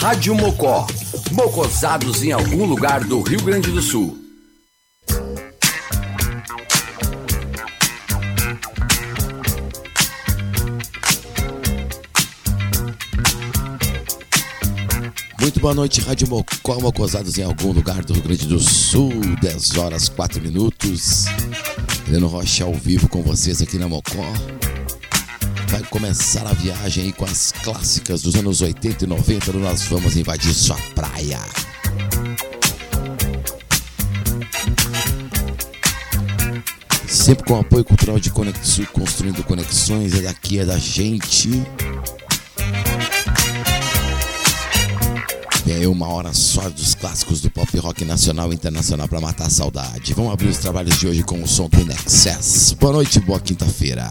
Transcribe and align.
Rádio 0.00 0.34
Mocó. 0.34 0.86
Mocosados 1.30 2.22
em 2.22 2.32
algum 2.32 2.64
lugar 2.64 3.04
do 3.04 3.20
Rio 3.20 3.42
Grande 3.42 3.70
do 3.70 3.82
Sul. 3.82 4.18
Muito 15.38 15.60
boa 15.60 15.74
noite, 15.74 16.00
Rádio 16.00 16.30
Mocó, 16.30 16.80
Mocosados 16.80 17.36
em 17.36 17.42
algum 17.42 17.70
lugar 17.70 18.02
do 18.02 18.14
Rio 18.14 18.22
Grande 18.22 18.46
do 18.46 18.58
Sul, 18.58 19.12
10 19.42 19.76
horas 19.76 20.08
4 20.08 20.40
minutos. 20.40 21.26
Heleno 22.08 22.26
Rocha 22.26 22.64
ao 22.64 22.72
vivo 22.72 23.06
com 23.06 23.22
vocês 23.22 23.60
aqui 23.60 23.76
na 23.76 23.86
Mocó 23.86 24.24
vai 25.70 25.82
começar 25.84 26.44
a 26.48 26.52
viagem 26.52 27.04
aí 27.04 27.12
com 27.12 27.24
as 27.24 27.52
clássicas 27.62 28.22
dos 28.22 28.34
anos 28.34 28.60
80 28.60 29.04
e 29.04 29.06
90. 29.06 29.52
Nós 29.52 29.84
vamos 29.84 30.16
invadir 30.16 30.52
sua 30.52 30.76
praia. 30.94 31.38
Sempre 37.06 37.44
com 37.44 37.60
apoio 37.60 37.84
cultural 37.84 38.18
de 38.18 38.30
Conexão, 38.30 38.84
construindo 38.86 39.44
conexões. 39.44 40.14
É 40.14 40.22
daqui, 40.22 40.58
é 40.58 40.64
da 40.64 40.76
gente. 40.76 41.50
Vem 45.64 45.76
aí 45.76 45.86
uma 45.86 46.08
hora 46.08 46.32
só 46.32 46.68
dos 46.68 46.96
clássicos 46.96 47.40
do 47.40 47.50
pop 47.50 47.78
rock 47.78 48.04
nacional 48.04 48.50
e 48.50 48.56
internacional 48.56 49.06
para 49.06 49.20
matar 49.20 49.46
a 49.46 49.50
saudade. 49.50 50.14
Vamos 50.14 50.32
abrir 50.32 50.48
os 50.48 50.58
trabalhos 50.58 50.98
de 50.98 51.06
hoje 51.06 51.22
com 51.22 51.40
o 51.40 51.46
som 51.46 51.68
do 51.68 51.84
Nexus. 51.84 52.72
Boa 52.72 52.94
noite, 52.94 53.20
boa 53.20 53.38
quinta-feira. 53.38 54.10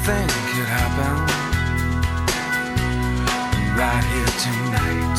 Anything 0.00 0.28
could 0.54 0.68
happen 0.68 1.16
right 3.76 4.04
here 4.04 4.32
tonight. 4.44 5.18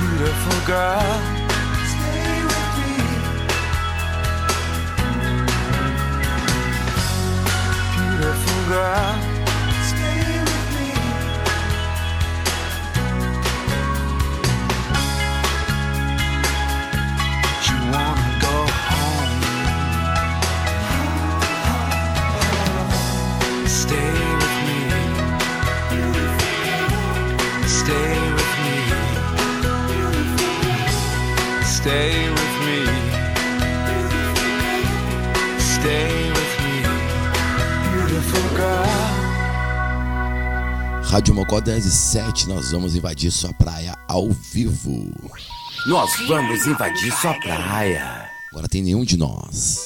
Beautiful 0.00 0.58
girl, 0.66 1.14
stay 1.92 2.36
with 2.50 2.70
me. 2.80 2.94
Beautiful 7.94 8.60
girl. 8.68 9.23
Stay 31.84 32.30
with 32.30 32.56
me. 32.64 32.80
Stay 35.60 36.08
with 36.32 36.54
me. 36.64 36.80
Beautiful 37.92 38.40
girl. 38.56 38.88
Rádio 41.02 41.34
Mocó 41.34 41.60
10 41.60 41.84
e 41.84 41.90
7, 41.90 42.48
nós 42.48 42.70
vamos 42.72 42.96
invadir 42.96 43.30
sua 43.30 43.52
praia 43.52 43.94
ao 44.08 44.30
vivo. 44.30 45.12
Nós 45.86 46.10
vamos 46.26 46.66
invadir 46.66 47.12
sua 47.12 47.34
praia. 47.34 48.30
Agora 48.50 48.66
tem 48.66 48.82
nenhum 48.82 49.04
de 49.04 49.18
nós. 49.18 49.83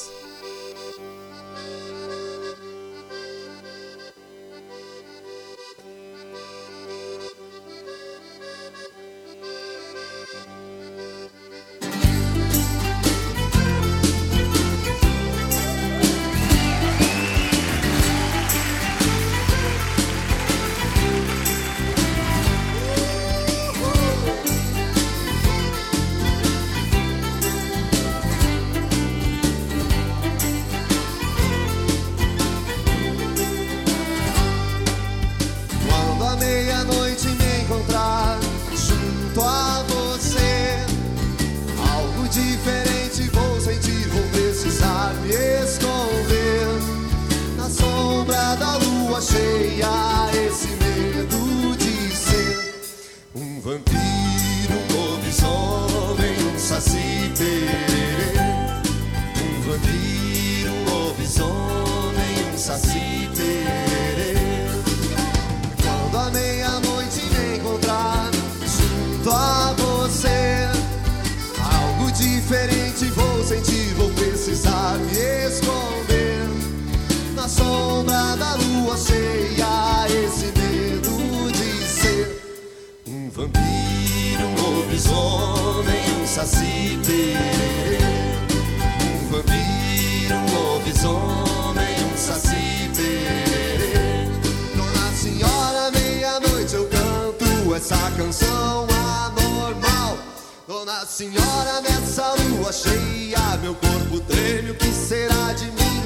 senhora 101.18 101.80
nessa 101.80 102.32
lua 102.34 102.72
cheia, 102.72 103.56
meu 103.60 103.74
corpo 103.74 104.20
treme, 104.20 104.70
o 104.70 104.74
que 104.76 104.86
será 104.86 105.52
de 105.52 105.64
mim? 105.64 106.04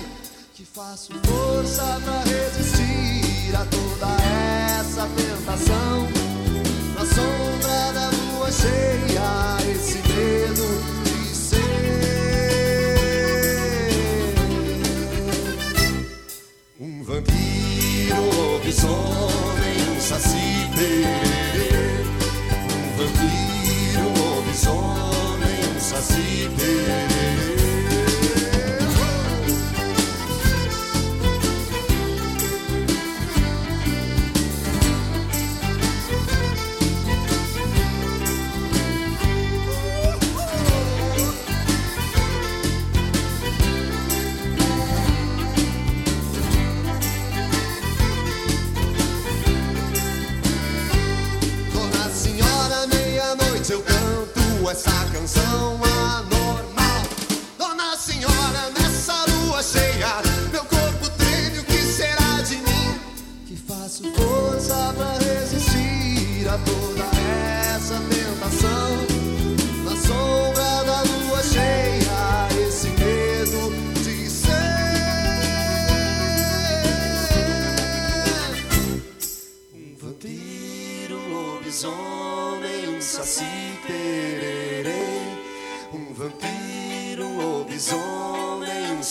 Que 0.54 0.64
faço 0.64 1.12
força 1.26 2.00
pra 2.02 2.22
resistir 2.22 3.54
a 3.54 3.62
toda 3.66 4.06
essa 4.80 5.06
tentação. 5.14 6.08
Na 6.94 7.04
sombra 7.04 7.92
da 7.92 8.08
lua 8.08 8.50
cheia, 8.50 9.58
esse 9.70 9.98
medo 9.98 10.66
de 11.04 11.36
ser 11.36 11.60
um 16.80 17.04
vampiro 17.04 18.22
lobisomem. 18.34 19.11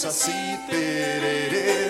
así, 0.05 0.58
tereré. 0.67 1.80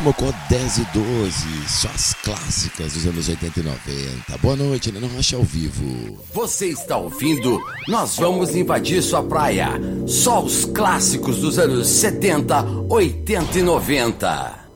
último 0.00 0.14
com 0.14 0.32
10 0.48 0.78
e 0.78 0.84
12, 0.94 1.68
só 1.68 1.88
as 1.88 2.14
clássicas 2.14 2.94
dos 2.94 3.06
anos 3.06 3.28
80 3.28 3.60
e 3.60 3.62
90. 3.62 4.38
Boa 4.40 4.56
noite, 4.56 4.90
Nino 4.90 5.06
Rocha 5.08 5.36
ao 5.36 5.42
vivo. 5.42 6.18
Você 6.32 6.68
está 6.68 6.96
ouvindo? 6.96 7.60
Nós 7.86 8.16
vamos 8.16 8.54
invadir 8.56 9.02
sua 9.02 9.22
praia. 9.22 9.68
Só 10.06 10.42
os 10.42 10.64
clássicos 10.64 11.38
dos 11.38 11.58
anos 11.58 11.86
70, 11.88 12.64
80 12.88 13.58
e 13.58 13.62
90. 13.62 14.69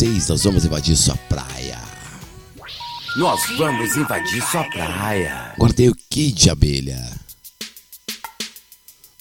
vocês, 0.00 0.28
nós 0.28 0.44
vamos 0.44 0.64
invadir 0.64 0.96
sua 0.96 1.14
praia. 1.28 1.78
Nós 3.18 3.38
vamos 3.58 3.94
invadir 3.94 4.42
sua 4.50 4.64
praia. 4.64 5.52
Guardei 5.58 5.90
o 5.90 5.94
Kid 6.08 6.32
de 6.32 6.48
Abelha. 6.48 7.20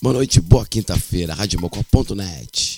Boa 0.02 0.14
noite, 0.14 0.40
boa 0.40 0.66
quinta-feira, 0.66 1.34
radiomocó.net. 1.34 2.69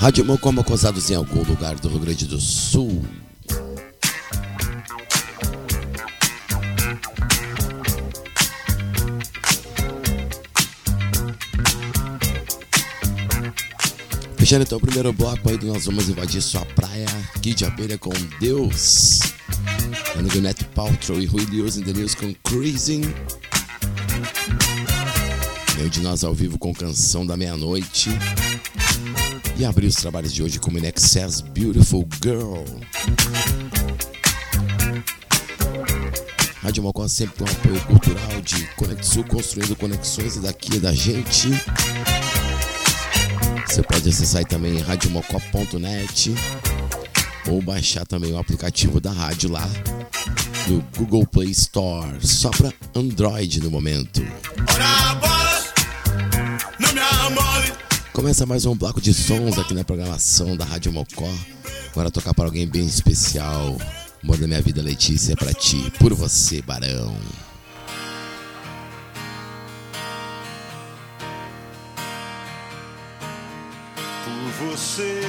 Rádio 0.00 0.24
Mocó 0.24 0.50
Mocosados 0.50 1.10
em 1.10 1.14
algum 1.14 1.42
lugar 1.42 1.78
do 1.78 1.86
Rio 1.90 1.98
Grande 1.98 2.24
do 2.24 2.40
Sul. 2.40 3.04
Fechando 14.38 14.62
então 14.62 14.78
o 14.78 14.80
primeiro 14.80 15.12
bloco 15.12 15.50
aí, 15.50 15.62
nós 15.62 15.84
vamos 15.84 16.08
invadir 16.08 16.40
sua 16.40 16.64
praia. 16.64 17.04
Kid 17.42 17.66
Abelha 17.66 17.98
com 17.98 18.10
Deus. 18.40 19.20
Ano 20.16 20.30
Gwyneth 20.30 20.64
Paltrow 20.74 21.20
e 21.20 21.26
Rui 21.26 21.44
Lewis 21.44 21.76
in 21.76 21.82
the 21.82 21.92
News 21.92 22.14
com 22.14 22.34
Cruising. 22.42 23.02
Meio 25.76 25.90
de 25.90 26.00
nós 26.00 26.24
ao 26.24 26.32
vivo 26.32 26.58
com 26.58 26.72
Canção 26.72 27.26
da 27.26 27.36
Meia-Noite. 27.36 28.08
E 29.60 29.64
abrir 29.66 29.88
os 29.88 29.96
trabalhos 29.96 30.32
de 30.32 30.42
hoje 30.42 30.58
com 30.58 30.70
In 30.70 30.86
Excess 30.86 31.42
Beautiful 31.42 32.08
Girl. 32.24 32.64
Rádio 36.62 36.82
Mocó 36.82 37.06
sempre 37.06 37.44
com 37.44 37.44
apoio 37.44 37.78
cultural 37.82 38.40
de 38.40 38.64
Conexul, 38.68 39.22
construindo 39.24 39.76
conexões 39.76 40.36
daqui 40.36 40.78
da 40.78 40.94
gente. 40.94 41.48
Você 43.66 43.82
pode 43.82 44.08
acessar 44.08 44.46
também 44.46 44.78
radiomocó.net 44.78 46.34
ou 47.50 47.60
baixar 47.60 48.06
também 48.06 48.32
o 48.32 48.38
aplicativo 48.38 48.98
da 48.98 49.12
rádio 49.12 49.50
lá 49.50 49.68
do 50.66 50.82
Google 50.96 51.26
Play 51.26 51.50
Store, 51.50 52.26
só 52.26 52.48
para 52.48 52.72
Android 52.94 53.60
no 53.60 53.70
momento. 53.70 54.22
Começa 58.20 58.44
mais 58.44 58.66
um 58.66 58.76
bloco 58.76 59.00
de 59.00 59.14
sons 59.14 59.58
aqui 59.58 59.72
na 59.72 59.82
programação 59.82 60.54
da 60.54 60.62
Rádio 60.62 60.92
Mocó. 60.92 61.26
Agora 61.90 62.10
tocar 62.10 62.34
para 62.34 62.44
alguém 62.44 62.68
bem 62.68 62.84
especial. 62.84 63.78
Amor 64.22 64.36
da 64.36 64.46
minha 64.46 64.60
vida, 64.60 64.82
Letícia, 64.82 65.34
pra 65.34 65.54
ti, 65.54 65.90
por 65.98 66.12
você, 66.12 66.60
Barão. 66.60 67.16
Por 74.22 74.68
você, 74.68 75.22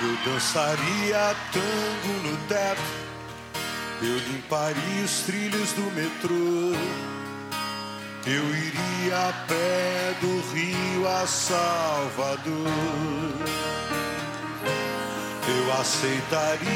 eu 0.00 0.32
dançaria 0.32 1.36
tango 1.52 2.26
no 2.26 2.36
teto. 2.48 2.80
Eu 4.00 4.16
limparia 4.32 5.04
os 5.04 5.20
trilhos 5.26 5.72
do 5.72 5.82
metrô. 5.94 7.15
Eu 8.28 8.44
iria 8.56 9.28
a 9.28 9.32
pé 9.46 10.16
do 10.20 10.40
Rio 10.52 11.08
a 11.08 11.24
Salvador. 11.28 12.42
Eu 15.48 15.72
aceitaria. 15.80 16.66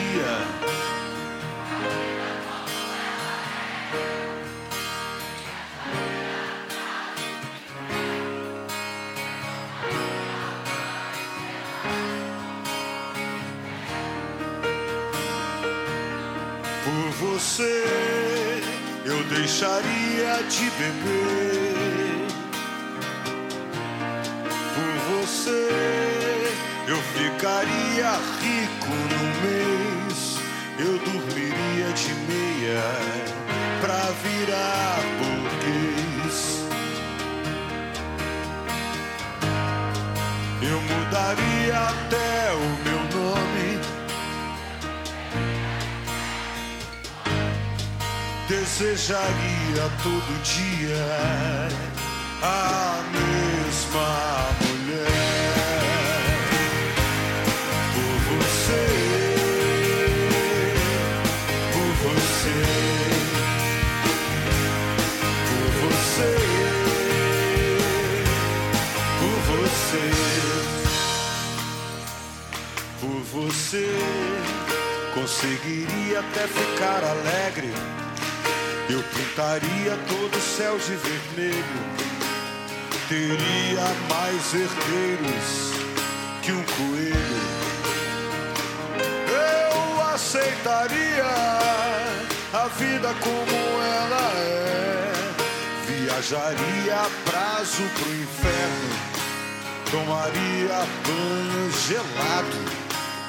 Por 16.85 17.11
você 17.11 18.20
deixaria 19.41 20.43
de 20.51 20.71
beber. 20.79 22.27
Por 24.75 24.93
você 25.09 25.69
eu 26.87 26.99
ficaria 27.15 28.11
rico 28.43 28.95
no 29.13 29.25
mês. 29.43 30.19
Eu 30.79 30.99
dormiria 30.99 31.89
de 31.95 32.13
meia 32.31 32.85
pra 33.81 34.03
virar 34.23 34.70
Desejaria 48.79 49.91
todo 50.03 50.43
dia. 50.43 51.09
A 52.41 53.03
mesma 53.13 54.11
mulher. 54.63 55.11
Por 57.93 58.15
você, 58.31 58.85
por 61.73 61.93
você, 62.07 62.59
por 65.49 65.71
você, 65.83 66.31
por 69.19 69.39
você, 69.51 70.07
por 73.01 73.21
você, 73.43 73.89
conseguiria 75.13 76.21
até 76.21 76.45
ficar 76.47 77.03
alegre. 77.03 77.73
Eu 78.91 79.05
pintaria 79.05 79.97
todo 80.09 80.37
o 80.37 80.41
céu 80.41 80.77
de 80.77 80.97
vermelho. 80.97 81.65
Teria 83.09 83.87
mais 84.09 84.53
herdeiros 84.53 85.71
que 86.43 86.51
um 86.51 86.65
coelho. 86.65 87.41
Eu 89.29 90.13
aceitaria 90.13 91.25
a 92.53 92.67
vida 92.79 93.15
como 93.21 93.53
ela 93.81 94.33
é. 94.35 95.13
Viajaria 95.87 96.97
a 96.97 97.31
prazo 97.31 97.85
pro 97.95 98.13
inferno. 98.13 98.91
Tomaria 99.89 100.85
banho 101.07 101.71
gelado 101.87 102.59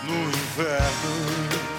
no 0.06 0.24
inverno. 0.28 1.71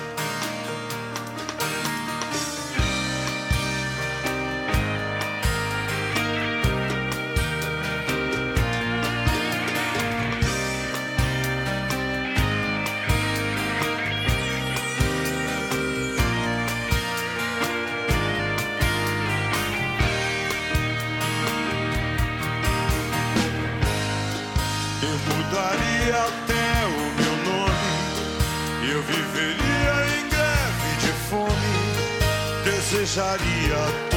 Desejaria 33.12 34.12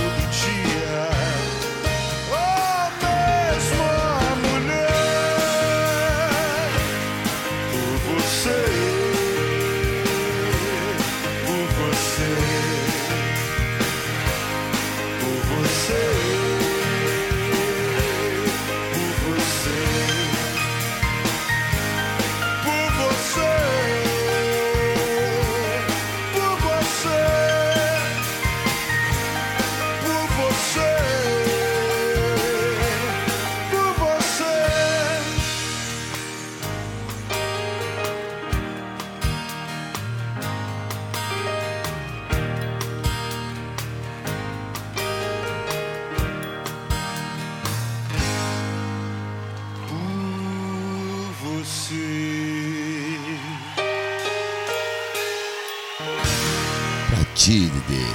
Pra 57.46 57.54
ti, 57.54 57.60
Dede. 57.60 58.06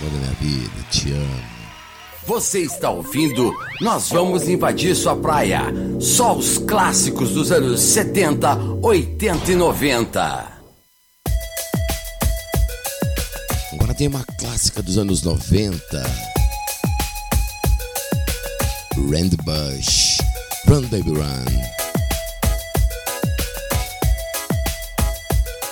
Amor 0.00 0.10
da 0.10 0.18
minha 0.18 0.32
vida, 0.40 0.82
te 0.90 1.12
amo. 1.12 1.42
Você 2.26 2.62
está 2.62 2.90
ouvindo? 2.90 3.54
Nós 3.80 4.10
vamos 4.10 4.48
invadir 4.48 4.96
sua 4.96 5.14
praia. 5.14 5.62
Só 6.00 6.34
os 6.34 6.58
clássicos 6.58 7.30
dos 7.30 7.52
anos 7.52 7.80
70, 7.80 8.56
80 8.82 9.52
e 9.52 9.54
90. 9.54 10.52
Agora 13.74 13.94
tem 13.94 14.08
uma 14.08 14.24
clássica 14.24 14.82
dos 14.82 14.98
anos 14.98 15.22
90. 15.22 15.78
Randy 19.12 19.36
Bush. 19.44 20.18
Run 20.66 20.82
Baby 20.88 21.10
Run. 21.10 21.73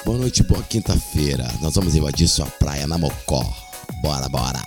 Boa 0.04 0.18
noite, 0.18 0.42
boa 0.42 0.62
quinta-feira. 0.64 1.48
Nós 1.60 1.76
vamos 1.76 1.94
invadir 1.94 2.26
sua 2.26 2.46
praia 2.46 2.88
na 2.88 2.98
Mocó. 2.98 3.44
Bora, 4.00 4.28
bora. 4.28 4.60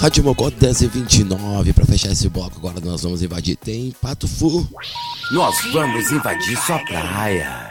Rádio 0.00 0.24
Mocó 0.24 0.48
10 0.48 0.80
e 0.80 0.86
29. 0.86 1.74
Pra 1.74 1.84
fechar 1.84 2.10
esse 2.10 2.26
bloco, 2.26 2.56
agora 2.56 2.80
nós 2.80 3.02
vamos 3.02 3.22
invadir. 3.22 3.54
Tem 3.56 3.94
Pato 4.00 4.26
Fu. 4.26 4.66
Nós 5.30 5.54
vamos 5.74 6.10
invadir 6.10 6.56
sua 6.56 6.78
praia. 6.78 7.69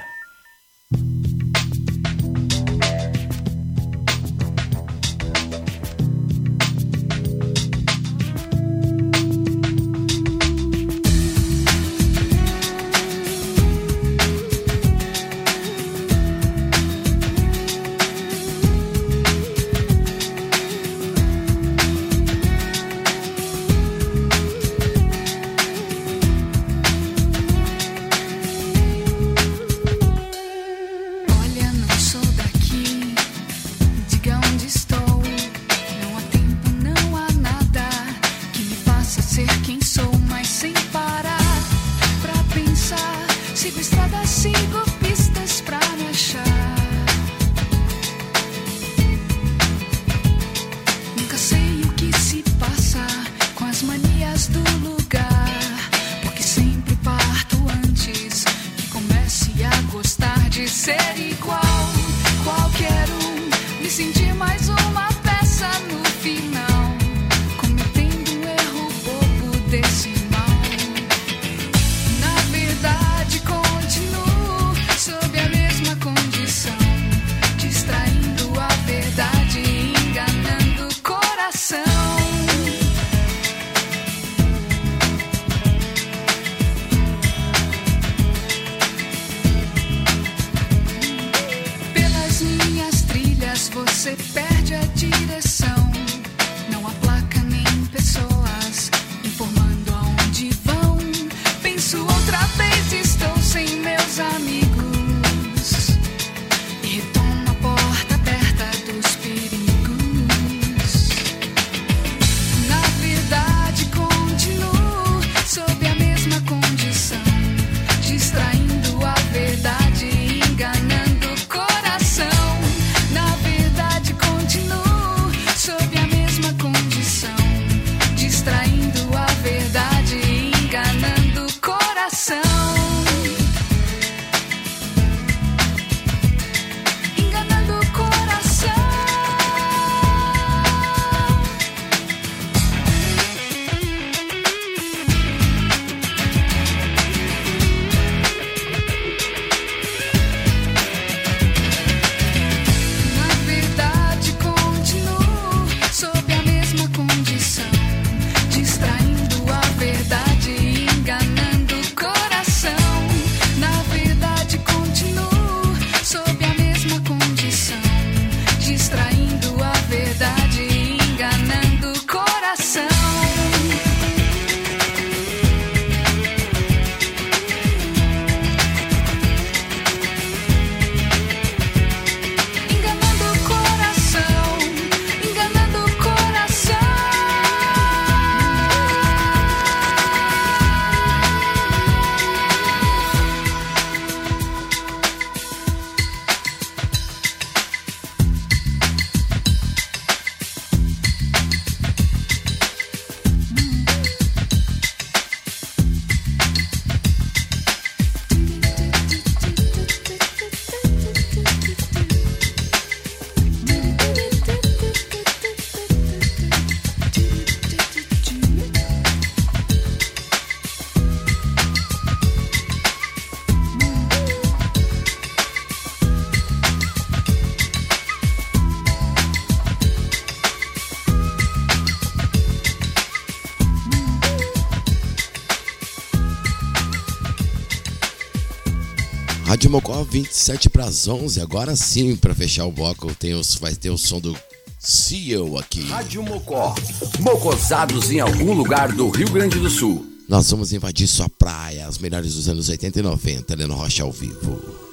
Mocó, 239.70 240.04
27 240.04 240.70
para 240.70 240.86
as 240.86 241.08
11. 241.08 241.40
Agora 241.42 241.76
sim, 241.76 242.16
para 242.16 242.34
fechar 242.34 242.66
o 242.66 242.72
bloco, 242.72 243.14
tem 243.16 243.34
os, 243.34 243.56
vai 243.56 243.76
ter 243.76 243.90
o 243.90 243.98
som 243.98 244.20
do 244.20 244.36
CEO 244.80 245.58
aqui. 245.58 245.82
Rádio 245.88 246.24
Mocó. 246.24 246.74
Mocosados 247.20 248.12
em 248.12 248.20
algum 248.20 248.54
lugar 248.54 248.92
do 248.92 249.10
Rio 249.10 249.30
Grande 249.30 249.60
do 249.60 249.70
Sul. 249.70 250.06
Nós 250.28 250.50
vamos 250.50 250.74
invadir 250.74 251.08
sua 251.08 251.30
praia, 251.30 251.88
as 251.88 251.98
melhores 251.98 252.36
dos 252.36 252.48
anos 252.48 252.70
80 252.70 253.00
e 253.00 253.02
90, 253.02 253.56
Leno 253.56 253.76
Rocha 253.76 254.04
ao 254.04 254.12
vivo. 254.12 254.89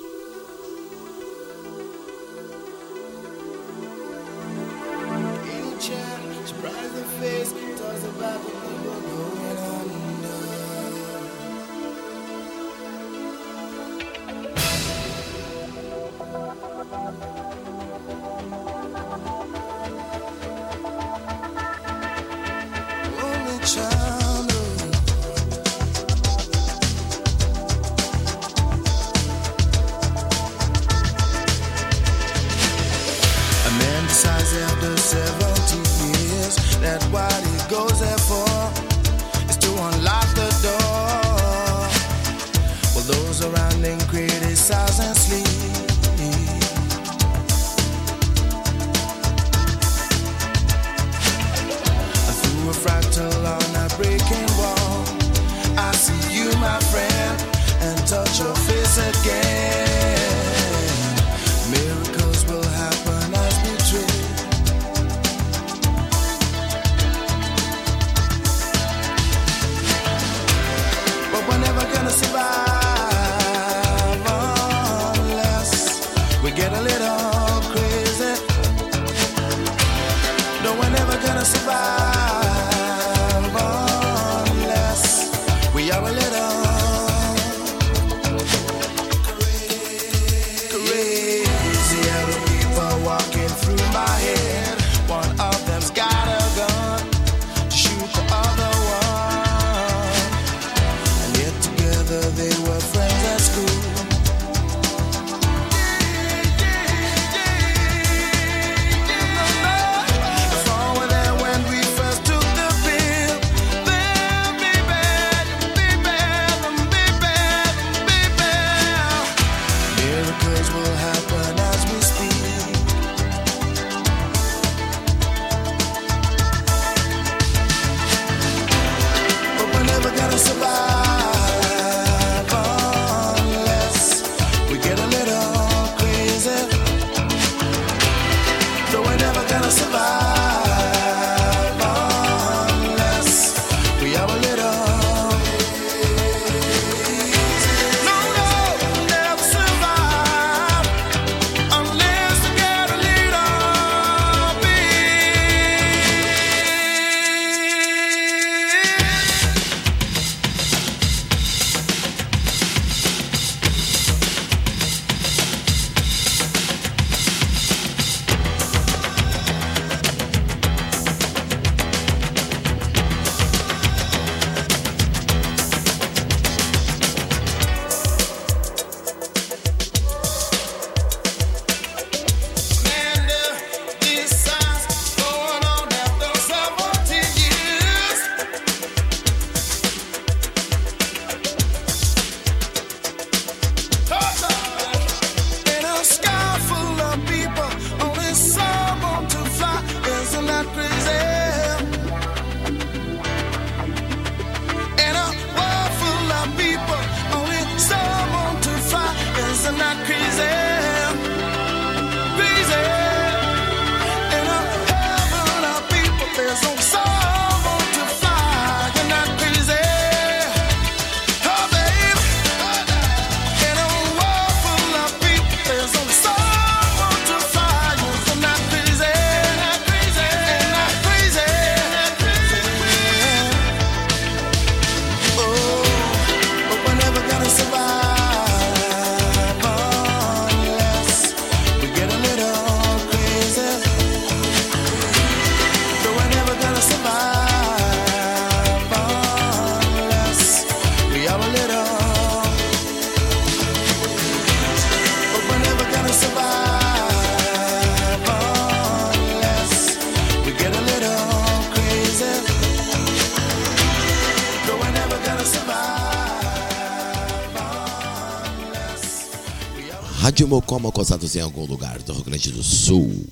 Mocó 270.46 270.78
Mocosados 270.78 271.34
em 271.34 271.40
algum 271.40 271.64
lugar 271.64 271.98
do 272.02 272.12
Rio 272.12 272.24
Grande 272.24 272.52
do 272.52 272.62
Sul. 272.62 273.26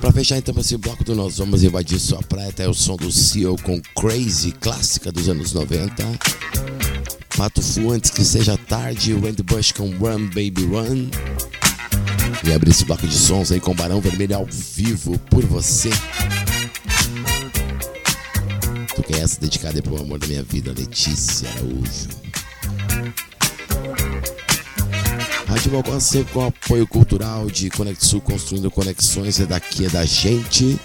Pra 0.00 0.12
fechar 0.12 0.38
então 0.38 0.54
esse 0.58 0.76
bloco 0.76 1.04
do 1.04 1.14
Nós 1.14 1.38
Vamos 1.38 1.62
Invadir 1.62 1.98
Sua 1.98 2.22
Praia, 2.22 2.48
até 2.48 2.68
o 2.68 2.74
som 2.74 2.96
do 2.96 3.10
Seal 3.10 3.56
com 3.62 3.80
Crazy, 3.96 4.52
clássica 4.52 5.12
dos 5.12 5.28
anos 5.28 5.52
90. 5.52 6.04
Pato 7.36 7.62
Fu, 7.62 7.92
antes 7.92 8.10
que 8.10 8.24
seja 8.24 8.56
tarde, 8.56 9.14
Wendy 9.14 9.42
Bush 9.42 9.72
com 9.72 9.90
Run 9.96 10.26
Baby 10.26 10.64
Run. 10.64 11.08
E 12.44 12.52
abrir 12.52 12.70
esse 12.70 12.84
bloco 12.84 13.06
de 13.06 13.16
sons 13.16 13.52
aí 13.52 13.60
com 13.60 13.74
Barão 13.74 14.00
Vermelho 14.00 14.36
ao 14.36 14.46
vivo 14.46 15.18
por 15.30 15.44
você. 15.44 15.90
Toquei 18.94 19.20
essa 19.20 19.40
dedicada 19.40 19.80
pro 19.80 20.00
amor 20.00 20.18
da 20.18 20.26
minha 20.26 20.42
vida, 20.42 20.72
Letícia 20.76 21.48
Araújo. 21.48 22.08
Rádio 25.46 25.70
Balcão 25.70 26.00
sempre 26.00 26.32
com 26.32 26.46
apoio 26.46 26.86
cultural 26.86 27.50
de 27.50 27.70
Conexul, 27.70 28.20
construindo 28.20 28.70
conexões, 28.70 29.40
é 29.40 29.46
daqui, 29.46 29.86
é 29.86 29.88
da 29.88 30.04
gente. 30.04 30.78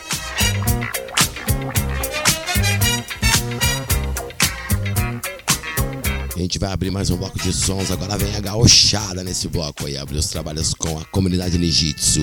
A 6.35 6.39
gente 6.39 6.59
vai 6.59 6.71
abrir 6.71 6.91
mais 6.91 7.09
um 7.09 7.17
bloco 7.17 7.37
de 7.39 7.51
sons, 7.51 7.91
agora 7.91 8.17
vem 8.17 8.35
a 8.35 8.39
gauchada 8.39 9.23
nesse 9.23 9.47
bloco 9.47 9.85
aí, 9.85 9.97
abrir 9.97 10.17
os 10.17 10.27
trabalhos 10.27 10.73
com 10.73 10.97
a 10.97 11.05
comunidade 11.05 11.57
Nijitsu. 11.57 12.21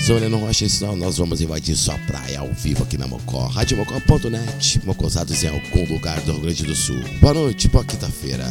Sou 0.00 0.16
Heleno 0.16 0.38
Rocha, 0.38 0.64
então 0.64 0.96
nós 0.96 1.18
vamos 1.18 1.40
invadir 1.40 1.76
sua 1.76 1.98
praia 1.98 2.40
ao 2.40 2.48
vivo 2.52 2.82
aqui 2.82 2.96
na 2.96 3.06
Mocó. 3.06 3.46
RadioMocó.net, 3.46 4.80
mocosados 4.84 5.44
em 5.44 5.48
algum 5.48 5.92
lugar 5.92 6.18
do 6.22 6.32
Rio 6.32 6.40
Grande 6.40 6.64
do 6.64 6.74
Sul. 6.74 7.00
Boa 7.20 7.34
noite, 7.34 7.68
boa 7.68 7.84
quinta-feira. 7.84 8.46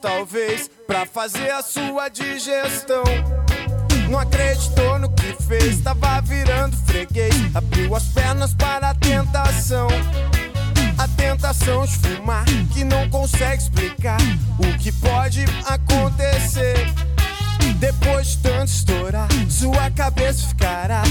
Talvez, 0.00 0.70
pra 0.86 1.04
fazer 1.04 1.50
a 1.50 1.62
sua 1.62 2.08
digestão. 2.08 3.02
Não 4.12 4.18
acreditou 4.18 4.98
no 4.98 5.08
que 5.08 5.32
fez, 5.42 5.80
tava 5.80 6.20
virando 6.20 6.76
freguês. 6.84 7.34
Abriu 7.54 7.96
as 7.96 8.04
pernas 8.08 8.52
para 8.52 8.90
a 8.90 8.94
tentação. 8.94 9.88
A 10.98 11.08
tentação 11.08 11.86
de 11.86 11.96
fumar, 11.96 12.44
que 12.74 12.84
não 12.84 13.08
consegue 13.08 13.62
explicar 13.62 14.20
o 14.58 14.78
que 14.78 14.92
pode 14.92 15.46
acontecer. 15.64 16.92
Depois 17.78 18.32
de 18.32 18.38
tanto 18.42 18.66
estourar, 18.66 19.28
sua 19.48 19.90
cabeça 19.90 20.46
ficará 20.46 21.02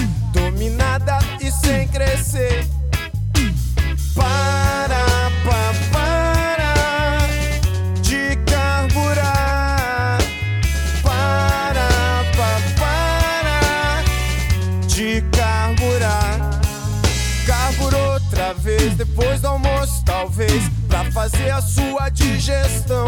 fazer 21.21 21.51
a 21.51 21.61
sua 21.61 22.09
digestão. 22.09 23.05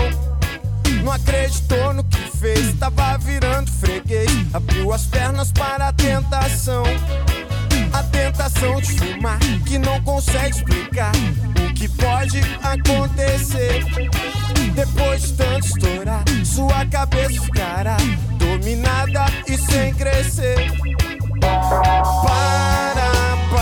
Não 1.04 1.12
acreditou 1.12 1.96
no 1.96 2.04
que 2.04 2.38
fez, 2.38 2.72
tava 2.76 3.18
virando 3.18 3.72
freguês. 3.72 4.30
Abriu 4.54 4.94
as 4.94 5.08
pernas 5.08 5.52
para 5.52 5.88
a 5.88 5.94
tentação. 5.94 6.84
A 7.92 8.04
tentação 8.04 8.80
de 8.80 8.94
fumar, 9.00 9.40
que 9.66 9.80
não 9.80 10.00
consegue 10.04 10.58
explicar 10.58 11.12
o 11.60 11.74
que 11.74 11.90
pode 11.90 12.40
acontecer. 12.62 13.84
Depois 14.76 15.24
de 15.24 15.34
tanto 15.34 15.66
estourar, 15.66 16.24
sua 16.46 16.86
cabeça 16.86 17.42
ficará 17.42 17.98
dominada 18.38 19.26
e 19.48 19.58
sem 19.58 19.92
crescer. 19.96 20.72
Para, 21.42 21.82
pa, 21.82 22.24
para 23.50 23.53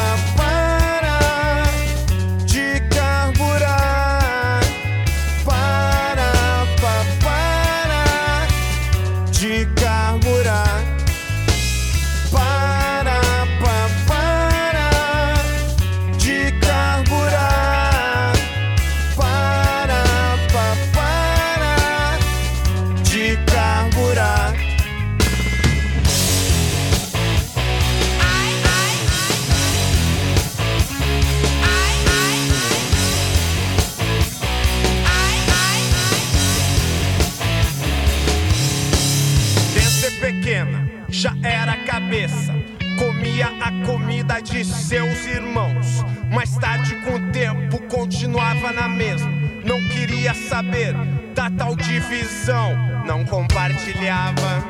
na 48.71 48.87
mesma. 48.87 49.31
Não 49.63 49.81
queria 49.89 50.33
saber 50.33 50.93
da 51.33 51.49
tal 51.49 51.75
divisão. 51.75 52.75
Não 53.05 53.25
compartilhava, 53.25 54.63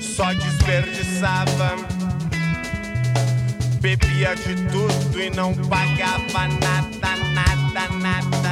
só 0.00 0.32
desperdiçava. 0.32 1.76
Bebia 3.80 4.34
de 4.34 4.54
tudo 4.70 5.20
e 5.20 5.30
não 5.30 5.54
pagava 5.54 6.48
nada, 6.48 7.16
nada, 7.32 7.88
nada. 8.00 8.45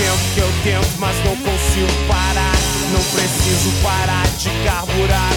Que 0.00 0.40
eu 0.40 0.52
tento, 0.64 0.98
mas 0.98 1.14
não 1.24 1.36
consigo 1.36 2.08
parar. 2.08 2.54
Não 2.90 3.02
preciso 3.12 3.70
parar 3.82 4.26
de 4.38 4.48
carburar. 4.64 5.32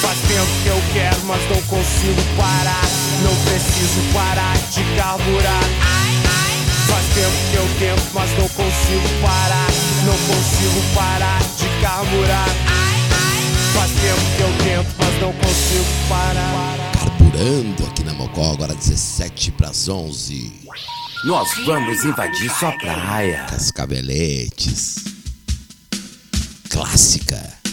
Faz 0.00 0.18
tempo 0.20 0.50
que 0.62 0.68
eu 0.68 0.82
quero, 0.94 1.20
mas 1.26 1.42
não 1.50 1.60
consigo 1.62 2.22
parar. 2.38 2.84
Não 3.22 3.34
preciso 3.44 4.00
parar 4.14 4.56
de 4.70 4.82
carburar. 4.96 5.64
Faz 6.88 7.06
tempo 7.14 7.36
que 7.50 7.56
eu 7.56 7.68
tento, 7.78 8.10
mas 8.14 8.30
não 8.38 8.48
consigo 8.48 9.08
parar. 9.20 9.70
Não 10.06 10.18
consigo 10.18 10.94
parar 10.94 11.40
de 11.58 11.82
carburar. 11.82 12.48
Faz 13.74 13.90
tempo 13.90 14.36
que 14.36 14.42
eu 14.42 14.52
tento, 14.64 14.94
mas 14.98 15.20
não 15.20 15.32
consigo 15.34 15.84
parar. 16.08 16.92
Carburando 16.98 17.84
aqui 17.86 18.04
na 18.04 18.14
Mocó, 18.14 18.52
agora 18.52 18.74
17 18.74 19.52
para 19.52 19.68
as 19.68 19.86
11. 19.86 20.50
Nós 21.24 21.48
vamos 21.64 22.04
invadir 22.04 22.50
sua 22.50 22.70
praia. 22.72 23.46
Cascaveletes. 23.48 24.96
Clássica. 26.68 27.63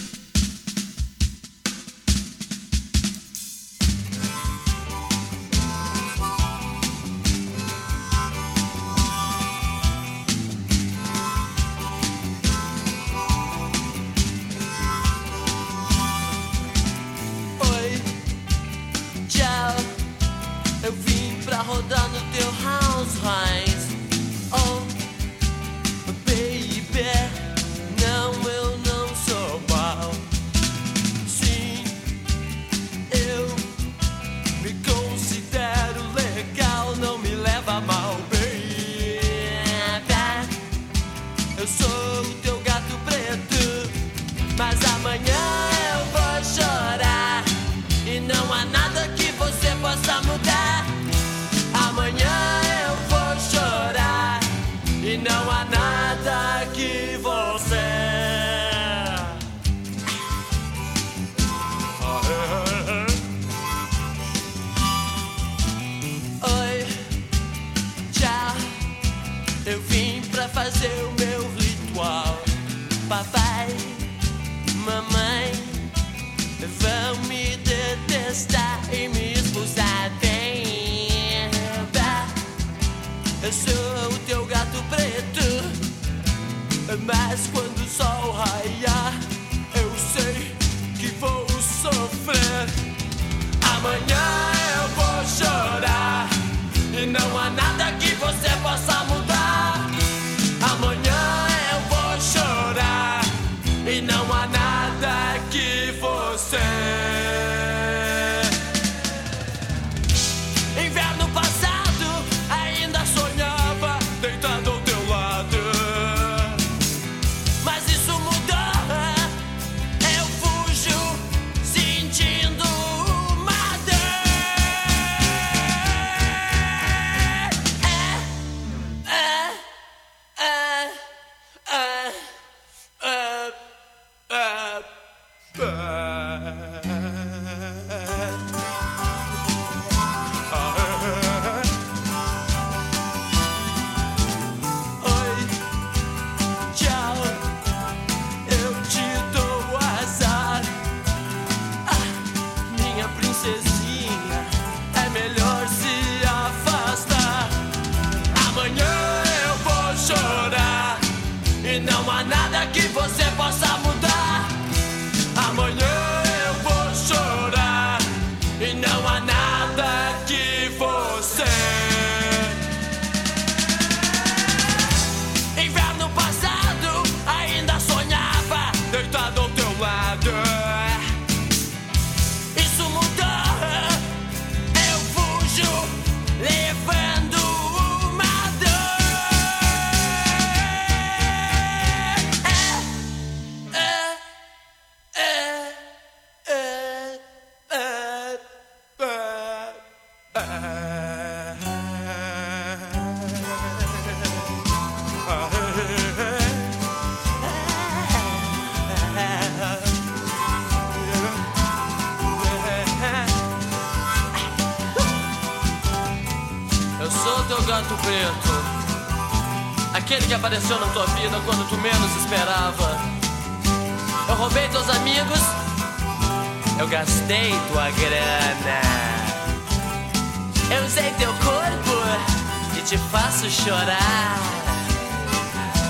Faço 233.42 233.50
chorar. 233.50 234.40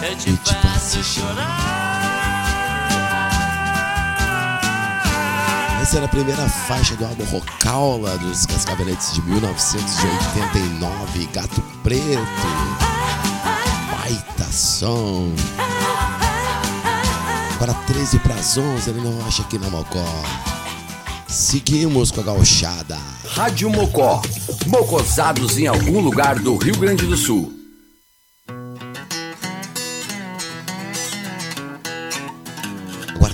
Eu 0.01 0.15
te, 0.15 0.29
E 0.29 0.37
te 0.37 0.53
faço 0.53 0.67
faço 0.67 1.03
chorar. 1.03 1.81
Essa 5.81 5.97
era 5.97 6.05
a 6.05 6.09
primeira 6.09 6.47
faixa 6.47 6.95
do 6.95 7.03
álbum 7.05 7.25
Rocaula 7.25 8.17
dos 8.19 8.45
Cascavenetes 8.45 9.13
de 9.13 9.21
1989, 9.23 11.27
Gato 11.33 11.61
Preto. 11.83 12.21
Baita 13.91 14.45
som. 14.51 15.33
Para 17.59 17.73
13 17.73 18.19
para 18.19 18.35
as 18.35 18.57
11, 18.57 18.89
ele 18.89 19.01
não 19.01 19.27
acha 19.27 19.41
aqui 19.41 19.59
na 19.59 19.69
Mocó. 19.69 20.05
Seguimos 21.31 22.11
com 22.11 22.21
a 22.21 22.23
gauchada. 22.23 22.97
Rádio 23.25 23.69
Mocó. 23.69 24.21
Mocosados 24.67 25.57
em 25.57 25.65
algum 25.65 26.01
lugar 26.01 26.37
do 26.37 26.57
Rio 26.57 26.77
Grande 26.77 27.05
do 27.05 27.15
Sul. 27.15 27.61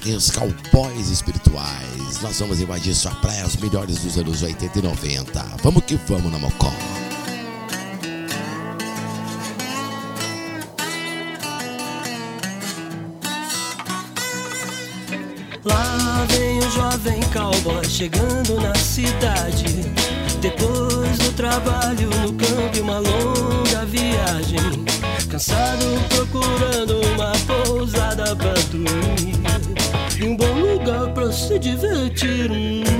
Tem 0.07 0.15
os 0.15 0.31
cowboys 0.31 1.09
espirituais. 1.09 2.21
Nós 2.21 2.39
vamos 2.39 2.61
invadir 2.61 2.95
sua 2.95 3.11
praia, 3.15 3.45
os 3.45 3.57
melhores 3.57 3.97
dos 3.99 4.17
anos 4.17 4.41
80 4.41 4.79
e 4.79 4.81
90. 4.81 5.43
Vamos 5.61 5.83
que 5.83 5.95
vamos 6.07 6.31
na 6.31 6.39
Mocó. 6.39 6.71
Cowboy 17.33 17.83
chegando 17.85 18.59
na 18.61 18.73
cidade. 18.75 19.65
Depois 20.41 21.17
do 21.17 21.31
trabalho 21.33 22.09
no 22.21 22.33
campo 22.33 22.77
e 22.77 22.81
uma 22.81 22.99
longa 22.99 23.85
viagem. 23.85 24.85
Cansado 25.29 25.85
procurando 26.09 27.01
uma 27.13 27.31
pousada 27.45 28.35
pra 28.35 28.53
dormir. 28.71 29.37
E 30.19 30.23
um 30.23 30.35
bom 30.35 30.53
lugar 30.59 31.13
pra 31.13 31.31
se 31.31 31.59
divertir. 31.59 32.51
E 32.51 32.97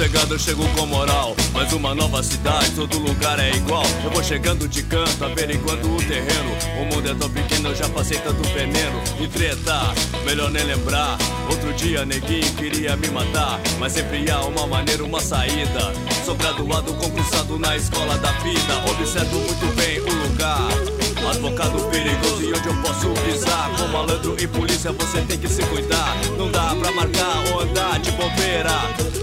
sossegado, 0.00 0.34
eu 0.34 0.38
chego 0.38 0.66
com 0.70 0.86
moral. 0.86 1.36
Mas 1.52 1.72
uma 1.74 1.94
nova 1.94 2.22
cidade, 2.22 2.70
todo 2.70 2.98
lugar 2.98 3.38
é 3.38 3.50
igual. 3.54 3.84
Eu 4.02 4.10
vou 4.10 4.22
chegando 4.22 4.66
de 4.66 4.82
canto, 4.82 5.22
averiguando 5.22 5.94
o 5.94 5.98
terreno. 5.98 6.50
O 6.80 6.84
mundo 6.86 7.10
é 7.10 7.14
tão 7.14 7.28
pequeno, 7.28 7.68
eu 7.68 7.74
já 7.74 7.88
passei 7.90 8.18
tanto 8.18 8.42
veneno. 8.54 9.02
E 9.20 9.28
treta, 9.28 9.92
melhor 10.24 10.50
nem 10.50 10.64
lembrar. 10.64 11.18
Outro 11.50 11.72
dia, 11.74 12.06
neguinho 12.06 12.50
queria 12.54 12.96
me 12.96 13.08
matar. 13.08 13.60
Mas 13.78 13.92
sempre 13.92 14.30
há 14.30 14.40
uma 14.40 14.66
maneira, 14.66 15.04
uma 15.04 15.20
saída. 15.20 15.92
Sou 16.24 16.34
graduado, 16.34 16.94
concursado 16.94 17.58
na 17.58 17.76
escola 17.76 18.16
da 18.18 18.32
vida. 18.40 18.90
Observo 18.90 19.38
muito 19.38 19.76
bem 19.76 20.00
o 20.00 20.28
lugar. 20.28 20.99
Advogado 21.30 21.88
perigoso 21.90 22.42
e 22.42 22.52
onde 22.52 22.66
eu 22.66 22.74
posso 22.82 23.08
pisar. 23.22 23.70
Com 23.78 23.86
malandro 23.86 24.34
e 24.36 24.48
polícia 24.48 24.90
você 24.90 25.20
tem 25.22 25.38
que 25.38 25.46
se 25.46 25.62
cuidar. 25.66 26.16
Não 26.36 26.50
dá 26.50 26.74
pra 26.74 26.90
marcar 26.90 27.52
ou 27.52 27.60
andar 27.60 28.00
de 28.00 28.10
bobeira. 28.10 28.72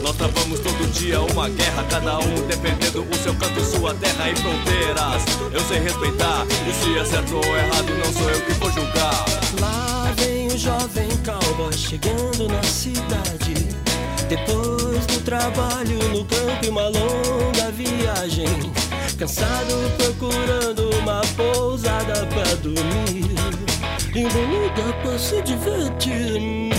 Nós 0.02 0.16
travamos 0.16 0.62
todo 0.62 0.90
dia 0.94 1.20
uma 1.20 1.50
guerra 1.50 1.84
Cada 1.90 2.18
um 2.20 2.48
defendendo 2.48 3.06
o 3.12 3.16
seu 3.16 3.36
canto, 3.36 3.60
sua 3.62 3.94
terra 3.96 4.30
e 4.30 4.36
fronteiras. 4.38 5.24
Eu 5.52 5.60
sei 5.68 5.80
respeitar 5.80 6.46
e 6.66 6.74
se 6.74 6.98
é 6.98 7.04
certo 7.04 7.36
ou 7.36 7.58
errado 7.58 7.90
Não 8.02 8.14
sou 8.14 8.30
eu 8.30 8.42
que 8.42 8.54
vou 8.54 8.72
julgar. 8.72 9.26
Lá 9.60 10.14
vem 10.16 10.48
o 10.48 10.58
jovem 10.58 11.10
cowboy 11.26 11.74
chegando 11.74 12.48
na 12.48 12.64
cidade. 12.64 13.68
Depois 14.30 15.06
do 15.08 15.22
trabalho 15.26 16.00
no 16.10 16.24
campo 16.24 16.66
e 16.66 16.70
uma 16.70 16.88
longa 16.88 17.70
viagem. 17.74 18.48
Cansado 19.18 19.74
procurando 19.98 20.87
Bom 24.34 24.46
lugar 24.60 24.94
pra 25.02 25.18
se 25.18 25.42
divertir. 25.42 26.77